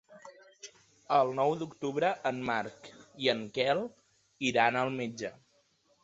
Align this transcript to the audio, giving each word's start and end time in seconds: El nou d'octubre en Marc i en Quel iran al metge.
El 1.17 1.33
nou 1.39 1.51
d'octubre 1.59 2.09
en 2.29 2.39
Marc 2.47 2.89
i 3.25 3.29
en 3.33 3.43
Quel 3.57 3.83
iran 4.53 4.79
al 4.81 4.91
metge. 4.97 5.31